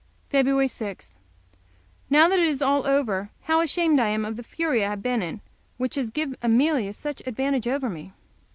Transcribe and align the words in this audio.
Feb. 0.33 0.67
6. 0.67 1.11
Now 2.09 2.27
that 2.27 2.39
it 2.39 2.47
is 2.47 2.59
all 2.63 2.87
over, 2.87 3.29
how 3.43 3.61
ashamed 3.61 3.99
I 3.99 4.07
am 4.09 4.25
of 4.25 4.35
the 4.35 4.41
fury 4.41 4.83
I 4.83 4.89
have 4.89 5.03
been 5.03 5.21
in, 5.21 5.27
and 5.29 5.41
which 5.77 5.93
has 5.93 6.09
given 6.09 6.37
Amelia 6.41 6.93
such 6.93 7.21
advantage 7.27 7.67
over 7.67 7.87
me! 7.87 8.11